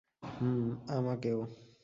[0.23, 0.61] হুম,
[0.89, 1.39] আমাকেও।